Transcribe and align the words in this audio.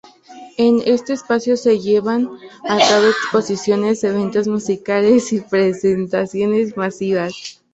En 0.57 0.81
este 0.83 1.13
espacio 1.13 1.55
se 1.57 1.77
llevan 1.79 2.27
a 2.63 2.79
cabo 2.79 3.05
exposiciones, 3.07 4.03
eventos 4.03 4.47
musicales 4.47 5.31
y 5.31 5.41
presentaciones 5.41 6.75
masivas. 6.75 7.61